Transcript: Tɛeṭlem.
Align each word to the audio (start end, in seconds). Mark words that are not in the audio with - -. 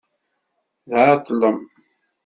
Tɛeṭlem. 0.89 1.59